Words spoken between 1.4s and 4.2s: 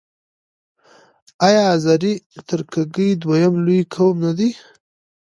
آیا آذری ترکګي دویم لوی قوم